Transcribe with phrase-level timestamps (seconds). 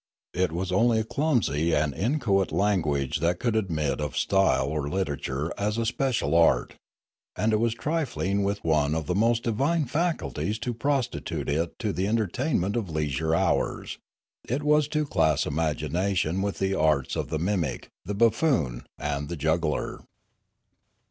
[0.33, 4.77] It was only a clumsy and inchoate language that could admit of style 80 Limanora
[4.79, 6.73] or literature as a special art;
[7.35, 11.93] and it was trifling with one of the most divine faculties to prostitute it to
[11.93, 13.99] the entertainment of leisure hours;
[14.49, 19.29] it was to class imagina tion with the arts of the mimic, the buffoon, and
[19.29, 19.99] the juggler.